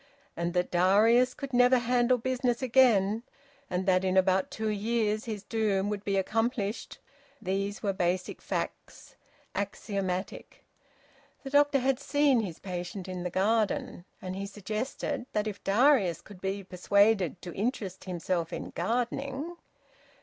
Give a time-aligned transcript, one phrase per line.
[0.35, 3.21] And that Darius could never handle business again,
[3.69, 6.97] and that in about two years his doom would be accomplished
[7.39, 9.15] these were basic facts,
[9.53, 10.65] axiomatic.
[11.43, 16.21] The doctor had seen his patient in the garden, and he suggested that if Darius
[16.21, 19.55] could be persuaded to interest himself in gardening...